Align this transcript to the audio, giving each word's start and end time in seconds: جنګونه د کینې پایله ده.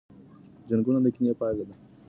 جنګونه 0.69 0.99
د 1.03 1.07
کینې 1.15 1.33
پایله 1.39 1.63
ده. 1.69 1.75